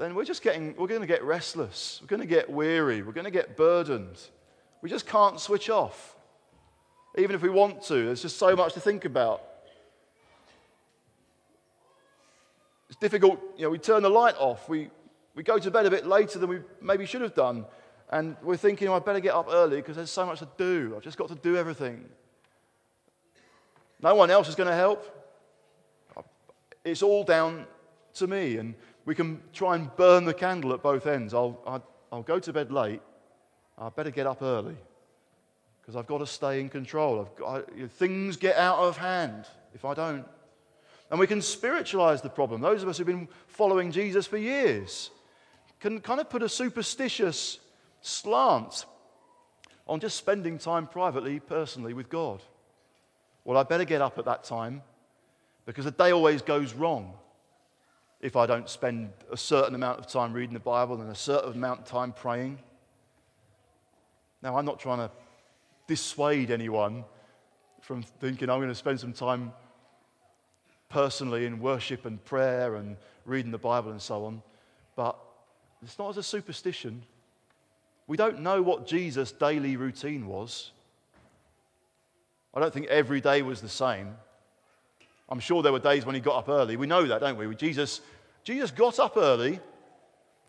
[0.00, 1.98] then we're just getting, we're going to get restless.
[2.00, 3.02] We're going to get weary.
[3.02, 4.18] We're going to get burdened.
[4.80, 6.16] We just can't switch off.
[7.18, 9.42] Even if we want to, there's just so much to think about.
[12.88, 14.70] It's difficult, you know, we turn the light off.
[14.70, 14.88] We,
[15.34, 17.66] we go to bed a bit later than we maybe should have done.
[18.08, 20.94] And we're thinking, oh, I better get up early because there's so much to do.
[20.96, 22.06] I've just got to do everything.
[24.00, 25.04] No one else is going to help.
[26.86, 27.66] It's all down
[28.14, 28.56] to me.
[28.56, 31.34] And we can try and burn the candle at both ends.
[31.34, 33.00] I'll, I'll, I'll go to bed late.
[33.78, 34.76] I better get up early
[35.80, 37.28] because I've got to stay in control.
[37.36, 40.26] Got, I, things get out of hand if I don't.
[41.10, 42.60] And we can spiritualize the problem.
[42.60, 45.10] Those of us who've been following Jesus for years
[45.80, 47.58] can kind of put a superstitious
[48.02, 48.84] slant
[49.88, 52.40] on just spending time privately, personally with God.
[53.44, 54.82] Well, I better get up at that time
[55.64, 57.14] because the day always goes wrong
[58.20, 61.52] if I don't spend a certain amount of time reading the Bible and a certain
[61.52, 62.58] amount of time praying.
[64.42, 65.10] Now, I'm not trying to
[65.86, 67.04] dissuade anyone
[67.80, 69.52] from thinking I'm going to spend some time
[70.88, 74.42] personally in worship and prayer and reading the Bible and so on,
[74.96, 75.18] but
[75.82, 77.02] it's not as a superstition.
[78.06, 80.72] We don't know what Jesus' daily routine was.
[82.52, 84.16] I don't think every day was the same.
[85.30, 86.76] I'm sure there were days when he got up early.
[86.76, 87.54] We know that, don't we?
[87.54, 88.00] Jesus,
[88.42, 89.60] Jesus got up early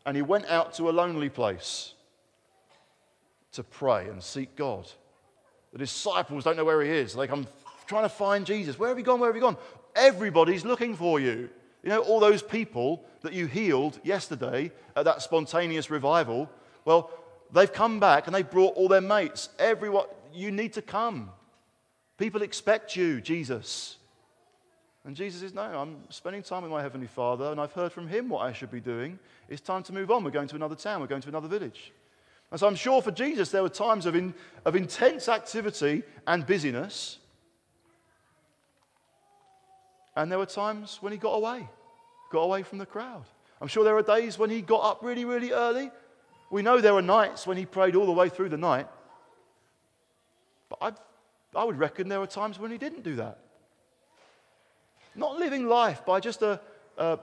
[0.05, 1.93] and he went out to a lonely place
[3.53, 4.89] to pray and seek God.
[5.71, 7.13] The disciples don't know where he is.
[7.13, 7.47] They come
[7.85, 8.79] trying to find Jesus.
[8.79, 9.19] Where have you gone?
[9.19, 9.57] Where have you gone?
[9.95, 11.49] Everybody's looking for you.
[11.83, 16.49] You know, all those people that you healed yesterday at that spontaneous revival,
[16.85, 17.11] well,
[17.53, 19.49] They've come back and they've brought all their mates.
[19.59, 21.31] Everyone, you need to come.
[22.17, 23.97] People expect you, Jesus.
[25.05, 28.07] And Jesus says, No, I'm spending time with my Heavenly Father and I've heard from
[28.07, 29.17] Him what I should be doing.
[29.49, 30.23] It's time to move on.
[30.23, 31.91] We're going to another town, we're going to another village.
[32.51, 34.33] And so I'm sure for Jesus, there were times of, in,
[34.65, 37.17] of intense activity and busyness.
[40.17, 41.67] And there were times when he got away,
[42.29, 43.23] got away from the crowd.
[43.61, 45.91] I'm sure there were days when he got up really, really early
[46.51, 48.87] we know there were nights when he prayed all the way through the night.
[50.69, 53.39] But I, I would reckon there were times when he didn't do that.
[55.15, 56.59] Not living life by just a,
[56.97, 57.19] a,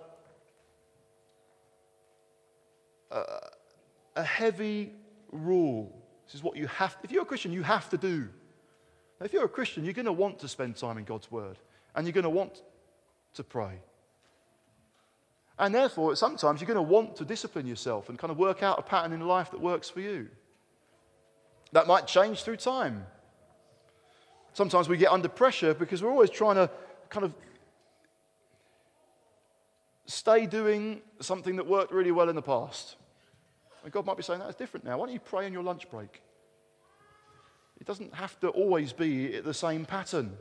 [3.11, 4.93] a heavy
[5.33, 5.95] rule.
[6.27, 6.97] This is what you have.
[7.03, 8.29] If you're a Christian, you have to do.
[9.21, 11.57] If you're a Christian, you're going to want to spend time in God's Word
[11.95, 12.63] and you're going to want
[13.35, 13.81] to pray.
[15.59, 18.79] And therefore, sometimes you're going to want to discipline yourself and kind of work out
[18.79, 20.29] a pattern in life that works for you.
[21.73, 23.07] That might change through time.
[24.53, 26.71] Sometimes we get under pressure because we're always trying to
[27.11, 27.35] kind of
[30.09, 32.97] stay doing something that worked really well in the past.
[33.85, 34.99] And God might be saying that's different now.
[34.99, 36.23] Why don't you pray in your lunch break?
[37.81, 40.37] It doesn't have to always be the same pattern.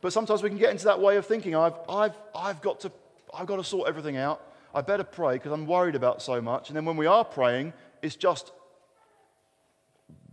[0.00, 2.92] But sometimes we can get into that way of thinking I've, I've, I've, got, to,
[3.34, 4.40] I've got to sort everything out.
[4.74, 6.68] I better pray because I'm worried about so much.
[6.68, 8.52] And then when we are praying, it's just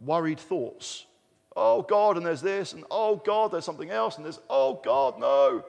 [0.06, 1.06] worried thoughts.
[1.56, 5.20] Oh God, and there's this, and oh God, there's something else, and there's oh God,
[5.20, 5.66] no.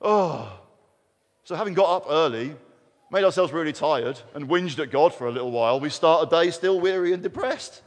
[0.00, 0.60] Oh.
[1.48, 2.54] So having got up early,
[3.10, 6.30] made ourselves really tired, and whinged at God for a little while, we start a
[6.30, 7.80] day still weary and depressed.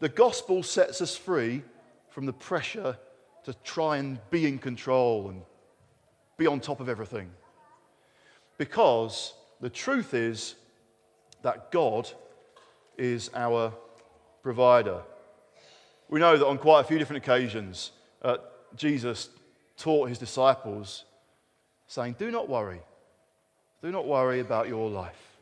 [0.00, 1.60] The gospel sets us free
[2.08, 2.96] from the pressure
[3.44, 5.42] to try and be in control and
[6.38, 7.30] be on top of everything.
[8.56, 10.54] Because the truth is
[11.42, 12.08] that God
[12.96, 13.74] is our
[14.42, 15.02] provider.
[16.08, 18.38] We know that on quite a few different occasions, uh,
[18.74, 19.28] Jesus
[19.76, 21.04] taught his disciples,
[21.86, 22.80] saying, Do not worry.
[23.82, 25.36] Do not worry about your life.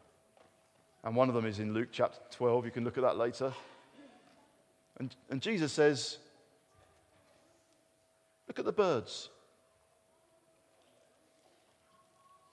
[1.05, 2.67] And one of them is in Luke chapter 12.
[2.67, 3.53] You can look at that later.
[4.99, 6.19] And, and Jesus says,
[8.49, 9.29] Look at the birds.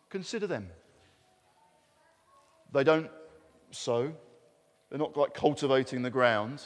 [0.10, 0.68] Consider them.
[2.72, 3.10] They don't
[3.72, 4.14] sow,
[4.90, 6.62] they're not like cultivating the ground,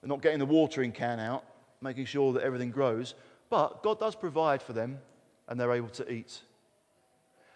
[0.00, 1.44] they're not getting the watering can out,
[1.80, 3.14] making sure that everything grows.
[3.50, 4.98] But God does provide for them
[5.48, 6.40] and they're able to eat.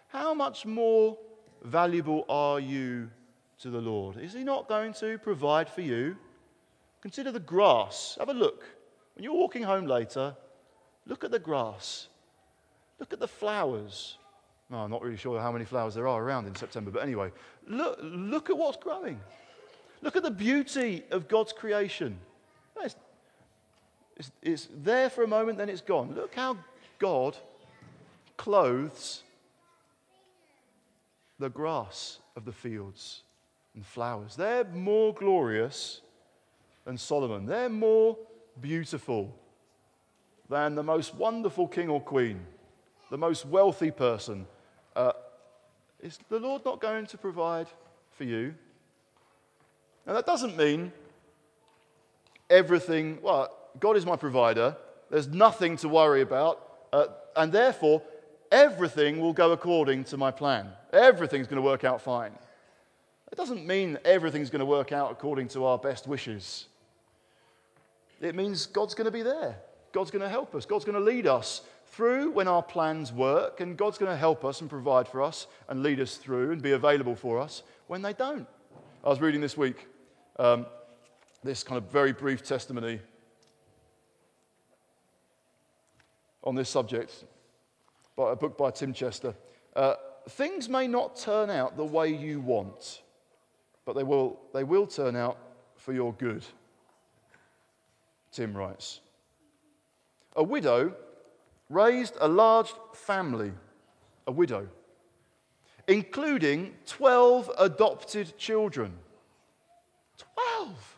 [0.09, 1.17] How much more
[1.63, 3.09] valuable are you
[3.59, 4.17] to the Lord?
[4.17, 6.17] Is He not going to provide for you?
[7.01, 8.17] Consider the grass.
[8.19, 8.65] Have a look.
[9.15, 10.35] When you're walking home later,
[11.07, 12.07] look at the grass.
[12.99, 14.17] Look at the flowers.
[14.71, 17.31] I'm not really sure how many flowers there are around in September, but anyway,
[17.67, 19.19] look, look at what's growing.
[20.01, 22.17] Look at the beauty of God's creation.
[22.81, 22.95] It's,
[24.17, 26.13] it's, it's there for a moment, then it's gone.
[26.15, 26.57] Look how
[26.99, 27.37] God
[28.37, 29.23] clothes
[31.39, 33.23] the grass of the fields
[33.73, 34.35] and flowers.
[34.35, 36.01] They're more glorious
[36.85, 37.45] than Solomon.
[37.45, 38.17] They're more
[38.61, 39.35] beautiful
[40.49, 42.39] than the most wonderful king or queen,
[43.09, 44.45] the most wealthy person.
[44.95, 45.11] Uh,
[46.01, 47.67] is the Lord not going to provide
[48.11, 48.53] for you?
[50.05, 50.93] Now, that doesn't mean
[52.49, 54.75] everything, well, God is my provider.
[55.09, 56.61] There's nothing to worry about.
[56.91, 58.01] Uh, and therefore,
[58.51, 60.69] everything will go according to my plan.
[60.93, 62.31] Everything's going to work out fine.
[63.31, 66.67] It doesn't mean everything's going to work out according to our best wishes.
[68.21, 69.57] It means God's going to be there.
[69.91, 70.65] God's going to help us.
[70.65, 74.43] God's going to lead us through when our plans work, and God's going to help
[74.43, 78.01] us and provide for us and lead us through and be available for us when
[78.01, 78.47] they don't.
[79.03, 79.87] I was reading this week
[80.37, 80.65] um,
[81.43, 82.99] this kind of very brief testimony
[86.45, 87.25] on this subject
[88.15, 89.35] by a book by Tim Chester.
[89.75, 89.95] Uh,
[90.29, 93.01] things may not turn out the way you want,
[93.85, 95.37] but they will, they will turn out
[95.75, 96.45] for your good.
[98.31, 98.99] Tim writes
[100.35, 100.93] A widow
[101.69, 103.51] raised a large family,
[104.27, 104.67] a widow,
[105.87, 108.93] including 12 adopted children.
[110.17, 110.97] 12!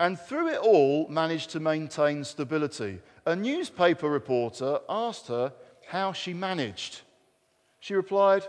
[0.00, 2.98] And through it all, managed to maintain stability.
[3.24, 5.52] A newspaper reporter asked her
[5.88, 7.02] how she managed.
[7.80, 8.42] She replied,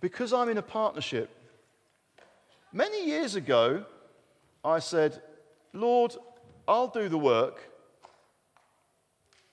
[0.00, 1.30] Because I'm in a partnership.
[2.72, 3.84] Many years ago,
[4.64, 5.20] I said,
[5.72, 6.14] Lord,
[6.66, 7.68] I'll do the work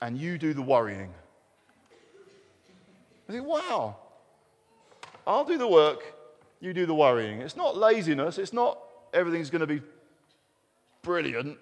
[0.02, 1.14] and you do the worrying.
[3.28, 3.98] I think, wow,
[5.28, 6.14] I'll do the work,
[6.60, 7.42] you do the worrying.
[7.42, 8.80] It's not laziness, it's not
[9.14, 9.82] everything's going to be
[11.02, 11.58] brilliant.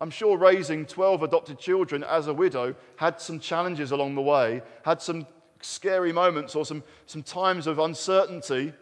[0.00, 4.62] I'm sure raising 12 adopted children as a widow had some challenges along the way,
[4.82, 5.26] had some
[5.60, 8.72] scary moments or some, some times of uncertainty,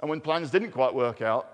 [0.00, 1.48] and when plans didn't quite work out.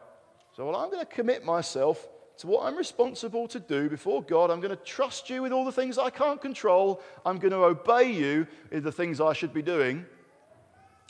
[0.56, 4.50] So, well, I'm going to commit myself to what I'm responsible to do before God.
[4.50, 7.02] I'm going to trust you with all the things I can't control.
[7.26, 10.06] I'm going to obey you in the things I should be doing.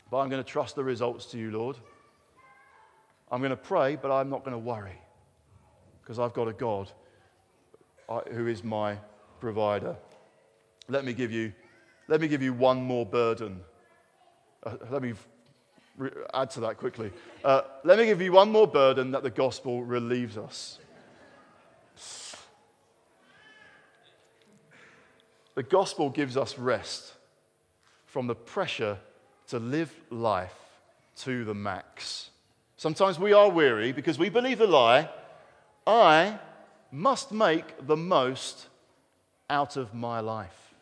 [0.09, 1.77] But I'm going to trust the results to you, Lord.
[3.31, 4.99] I'm going to pray, but I'm not going to worry
[6.01, 6.91] because I've got a God
[8.31, 8.97] who is my
[9.39, 9.95] provider.
[10.87, 11.53] Let me give you,
[12.07, 13.61] let me give you one more burden.
[14.63, 15.13] Uh, let me
[15.97, 17.11] re- add to that quickly.
[17.43, 20.79] Uh, let me give you one more burden that the gospel relieves us.
[25.55, 27.13] The gospel gives us rest
[28.05, 28.97] from the pressure
[29.49, 30.55] to live life
[31.17, 32.29] to the max.
[32.77, 35.09] Sometimes we are weary because we believe the lie
[35.85, 36.39] I
[36.91, 38.67] must make the most
[39.49, 40.73] out of my life.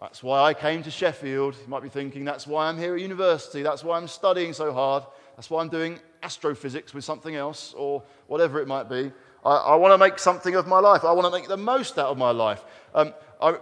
[0.00, 1.56] That's why I came to Sheffield.
[1.60, 3.62] You might be thinking, that's why I'm here at university.
[3.62, 5.04] That's why I'm studying so hard.
[5.36, 9.12] That's why I'm doing astrophysics with something else or whatever it might be.
[9.44, 11.04] I, I want to make something of my life.
[11.04, 12.64] I want to make the most out of my life.
[12.94, 13.58] Um, I,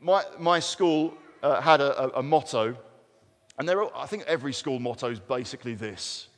[0.00, 2.76] my, my school uh, had a, a, a, motto,
[3.58, 6.28] and there I think every school motto is basically this.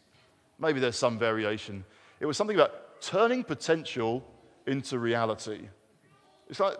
[0.58, 1.84] Maybe there's some variation.
[2.20, 4.24] It was something about turning potential
[4.66, 5.68] into reality.
[6.48, 6.76] It's like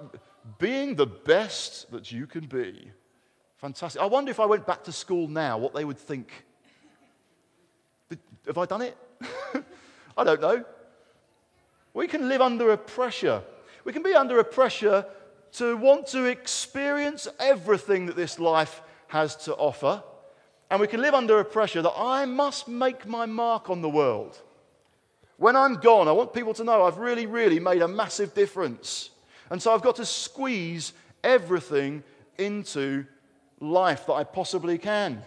[0.59, 2.91] being the best that you can be.
[3.59, 4.01] Fantastic.
[4.01, 6.33] I wonder if I went back to school now, what they would think.
[8.47, 8.97] Have I done it?
[10.17, 10.65] I don't know.
[11.93, 13.43] We can live under a pressure.
[13.85, 15.05] We can be under a pressure
[15.53, 20.03] to want to experience everything that this life has to offer.
[20.71, 23.89] And we can live under a pressure that I must make my mark on the
[23.89, 24.41] world.
[25.41, 29.09] When I'm gone, I want people to know I've really, really made a massive difference.
[29.49, 30.93] And so I've got to squeeze
[31.25, 32.05] everything
[32.37, 33.07] into
[33.59, 35.23] life that I possibly can.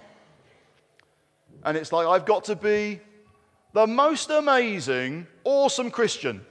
[1.63, 2.99] And it's like I've got to be
[3.73, 6.45] the most amazing, awesome Christian.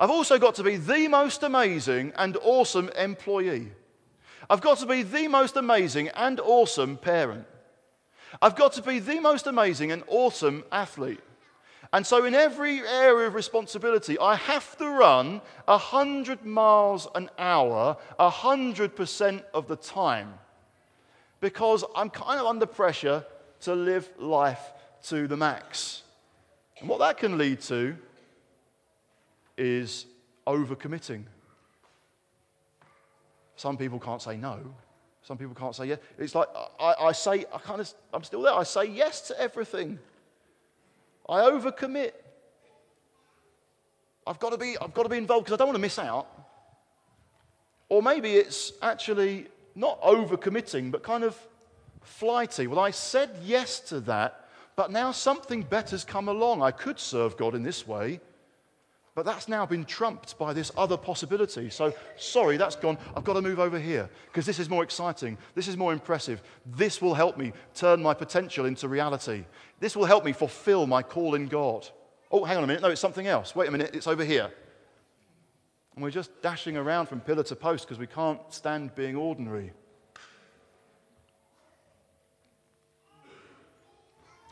[0.00, 3.70] I've also got to be the most amazing and awesome employee.
[4.48, 7.44] I've got to be the most amazing and awesome parent.
[8.40, 11.20] I've got to be the most amazing and awesome athlete.
[11.92, 17.96] And so, in every area of responsibility, I have to run 100 miles an hour
[18.18, 20.34] 100% of the time
[21.40, 23.24] because I'm kind of under pressure
[23.60, 24.72] to live life
[25.04, 26.02] to the max.
[26.80, 27.96] And what that can lead to
[29.56, 30.06] is
[30.46, 31.24] overcommitting.
[33.56, 34.58] Some people can't say no.
[35.22, 35.98] Some people can't say yes.
[36.18, 38.52] It's like I, I say, I kind of, I'm still there.
[38.52, 39.98] I say yes to everything.
[41.28, 42.12] I overcommit.
[44.26, 45.98] I've got to be, I've got to be involved because I don't want to miss
[45.98, 46.26] out.
[47.88, 51.38] Or maybe it's actually not overcommitting, but kind of
[52.02, 52.66] flighty.
[52.66, 56.62] Well, I said yes to that, but now something better's come along.
[56.62, 58.20] I could serve God in this way,
[59.16, 61.70] but that's now been trumped by this other possibility.
[61.70, 62.98] So, sorry, that's gone.
[63.16, 65.38] I've got to move over here because this is more exciting.
[65.54, 66.42] This is more impressive.
[66.66, 69.46] This will help me turn my potential into reality.
[69.80, 71.88] This will help me fulfill my call in God.
[72.30, 72.82] Oh, hang on a minute.
[72.82, 73.56] No, it's something else.
[73.56, 73.94] Wait a minute.
[73.94, 74.50] It's over here.
[75.94, 79.72] And we're just dashing around from pillar to post because we can't stand being ordinary.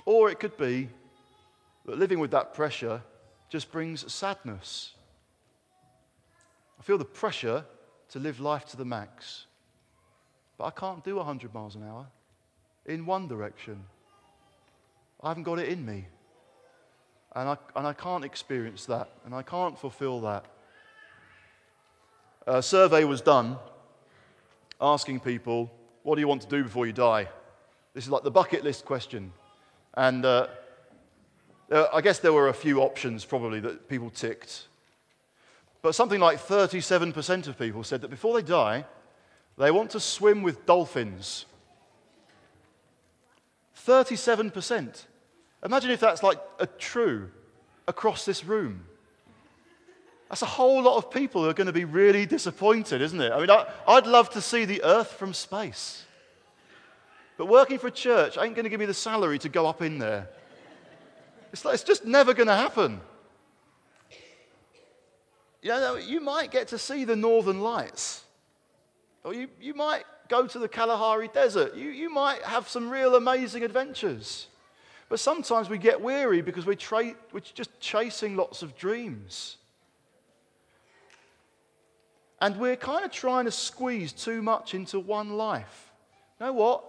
[0.07, 0.89] Or it could be
[1.85, 3.03] that living with that pressure
[3.55, 4.95] just brings sadness.
[6.77, 7.65] I feel the pressure
[8.09, 9.47] to live life to the max,
[10.59, 12.09] but I can't do 100 miles an hour
[12.85, 13.85] in one direction.
[15.23, 16.07] I haven't got it in me.
[17.37, 20.47] And I, and I can't experience that, and I can't fulfill that.
[22.49, 23.57] A survey was done
[24.81, 25.71] asking people,
[26.03, 27.29] What do you want to do before you die?
[27.95, 29.33] This is like the bucket list question.
[29.97, 30.49] And uh,
[31.71, 34.69] uh, I guess there were a few options probably that people ticked.
[35.83, 38.85] But something like 37% of people said that before they die,
[39.59, 41.47] they want to swim with dolphins.
[43.87, 45.05] 37%.
[45.65, 47.31] Imagine if that's like a true
[47.87, 48.85] across this room.
[50.29, 53.33] That's a whole lot of people who are going to be really disappointed, isn't it?
[53.33, 56.05] I mean, I, would love to see the earth from space.
[57.37, 59.83] But working for a church ain't going to give me the salary to go up
[59.83, 60.29] in there.
[61.55, 63.01] It's, like, it's just never going to happen.
[65.63, 68.25] You know, you might get to see the northern lights,
[69.23, 71.77] or you, you might go to the Kalahari Desert.
[71.77, 74.49] You, you might have some real amazing adventures.
[75.09, 79.59] But sometimes we get weary because we're, tra- we're just chasing lots of dreams.
[82.41, 85.93] And we're kind of trying to squeeze too much into one life.
[86.41, 86.85] You know what?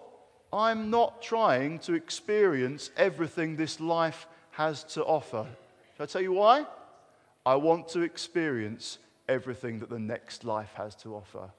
[0.52, 4.26] I'm not trying to experience everything this life
[4.56, 5.46] has to offer.
[5.98, 6.66] Shall I tell you why?
[7.46, 8.98] I want to experience
[9.28, 11.50] everything that the next life has to offer.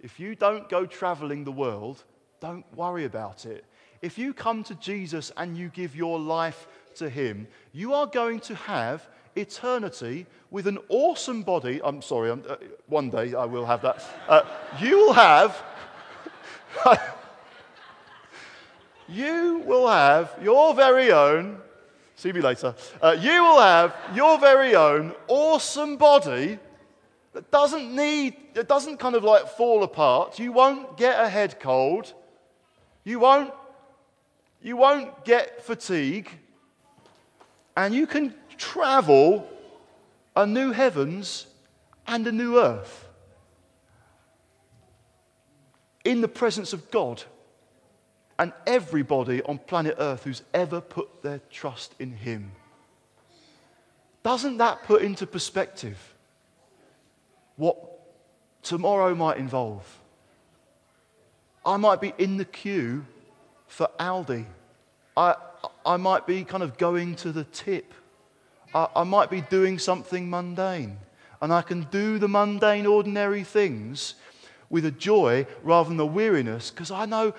[0.00, 2.04] If you don't go traveling the world,
[2.40, 3.64] don't worry about it.
[4.00, 8.40] If you come to Jesus and you give your life to Him, you are going
[8.40, 11.80] to have eternity with an awesome body.
[11.82, 12.56] I'm sorry, I'm, uh,
[12.86, 14.04] one day I will have that.
[14.28, 14.42] Uh,
[14.80, 15.62] you will have.
[19.08, 21.58] you will have your very own
[22.18, 22.74] See me later.
[23.00, 26.58] Uh, you will have your very own awesome body
[27.32, 30.36] that doesn't need, it doesn't kind of like fall apart.
[30.36, 32.12] You won't get a head cold.
[33.04, 33.54] You won't,
[34.60, 36.28] you won't get fatigue.
[37.76, 39.48] And you can travel
[40.34, 41.46] a new heavens
[42.08, 43.08] and a new earth
[46.04, 47.22] in the presence of God
[48.38, 52.52] and everybody on planet Earth who's ever put their trust in Him.
[54.22, 56.14] Doesn't that put into perspective
[57.56, 57.78] what
[58.62, 59.98] tomorrow might involve?
[61.64, 63.04] I might be in the queue
[63.66, 64.46] for Aldi.
[65.16, 65.34] I,
[65.84, 67.92] I might be kind of going to the tip.
[68.74, 70.98] I, I might be doing something mundane.
[71.40, 74.14] And I can do the mundane, ordinary things
[74.70, 77.32] with a joy rather than the weariness because I know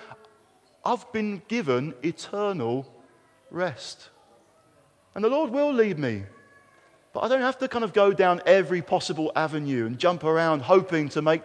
[0.84, 2.86] I've been given eternal
[3.50, 4.08] rest.
[5.14, 6.24] And the Lord will lead me
[7.12, 10.62] But I don't have to kind of go down every possible avenue and jump around
[10.62, 11.42] hoping to make,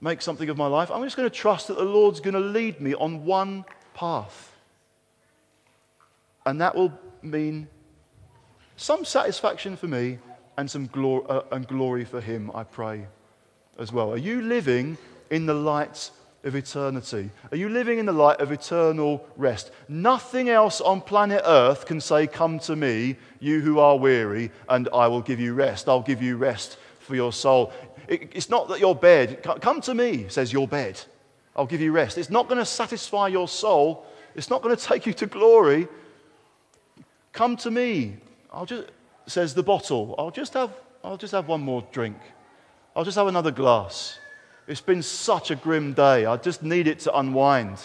[0.00, 0.90] make something of my life.
[0.90, 3.64] I'm just going to trust that the Lord's going to lead me on one
[3.94, 4.52] path.
[6.46, 7.68] And that will mean
[8.76, 10.18] some satisfaction for me
[10.56, 10.88] and some
[11.28, 13.06] uh, and glory for Him, I pray
[13.78, 14.12] as well.
[14.12, 14.96] Are you living
[15.28, 16.10] in the light
[16.46, 17.30] of eternity?
[17.50, 19.70] Are you living in the light of eternal rest?
[19.88, 24.88] Nothing else on planet Earth can say, Come to me, you who are weary, and
[24.94, 25.88] I will give you rest.
[25.88, 27.72] I'll give you rest for your soul.
[28.08, 31.00] It, it's not that your bed, come to me, says your bed.
[31.56, 32.18] I'll give you rest.
[32.18, 34.06] It's not going to satisfy your soul.
[34.34, 35.88] It's not going to take you to glory.
[37.32, 38.18] Come to me.
[38.52, 38.88] I'll just,
[39.26, 40.14] says the bottle.
[40.18, 40.70] I'll just have,
[41.02, 42.16] I'll just have one more drink.
[42.94, 44.18] I'll just have another glass.
[44.66, 46.26] It's been such a grim day.
[46.26, 47.76] I just need it to unwind.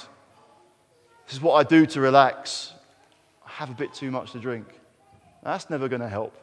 [1.26, 2.74] This is what I do to relax.
[3.46, 4.68] I have a bit too much to drink.
[5.44, 6.36] That's never going to help.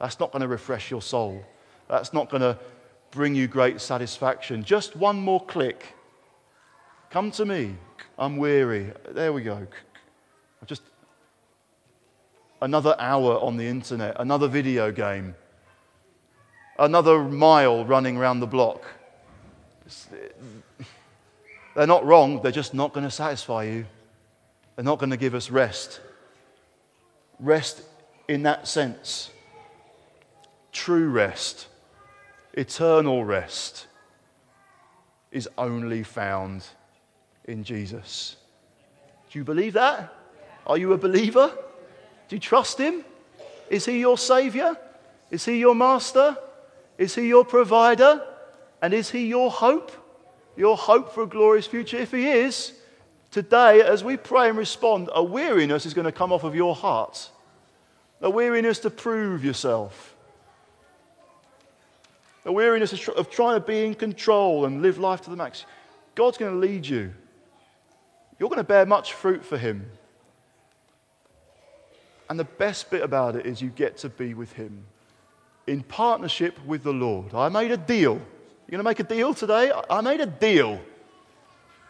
[0.00, 1.44] That's not going to refresh your soul.
[1.88, 2.58] That's not going to
[3.10, 4.64] bring you great satisfaction.
[4.64, 5.94] Just one more click.
[7.10, 7.76] Come to me.
[8.18, 8.92] I'm weary.
[9.10, 9.66] There we go.
[10.66, 10.82] Just
[12.62, 15.34] another hour on the internet, another video game,
[16.78, 18.84] another mile running around the block.
[21.74, 23.86] They're not wrong, they're just not going to satisfy you.
[24.76, 26.00] They're not going to give us rest.
[27.38, 27.82] Rest
[28.28, 29.30] in that sense.
[30.72, 31.66] True rest,
[32.54, 33.86] eternal rest,
[35.32, 36.64] is only found
[37.44, 38.36] in Jesus.
[39.30, 40.12] Do you believe that?
[40.66, 41.52] Are you a believer?
[42.28, 43.04] Do you trust Him?
[43.68, 44.76] Is He your Savior?
[45.30, 46.36] Is He your Master?
[46.98, 48.22] Is He your provider?
[48.82, 49.92] And is He your hope?
[50.56, 51.96] Your hope for a glorious future?
[51.96, 52.72] If He is,
[53.30, 56.74] today, as we pray and respond, a weariness is going to come off of your
[56.74, 57.30] heart.
[58.20, 60.14] A weariness to prove yourself.
[62.44, 65.64] A weariness of trying to be in control and live life to the max.
[66.14, 67.12] God's going to lead you.
[68.38, 69.90] You're going to bear much fruit for Him.
[72.28, 74.84] And the best bit about it is you get to be with Him
[75.66, 77.34] in partnership with the Lord.
[77.34, 78.20] I made a deal
[78.70, 79.72] you're going to make a deal today?
[79.90, 80.80] I made a deal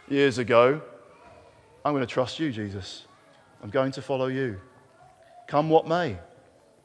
[0.08, 0.80] years ago.
[1.84, 3.04] I'm going to trust you, Jesus.
[3.62, 4.58] I'm going to follow you.
[5.46, 6.16] Come what may.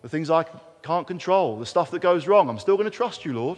[0.02, 0.44] The things I
[0.84, 3.58] can't control, the stuff that goes wrong, I'm still going to trust you, Lord.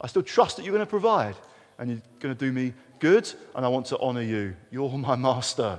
[0.00, 1.36] I still trust that you're going to provide
[1.78, 4.56] and you're going to do me good, and I want to honor you.
[4.72, 5.78] You're my master.